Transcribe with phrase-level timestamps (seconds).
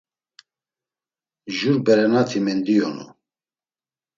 [1.57, 3.05] Jur berenati mendiyonu.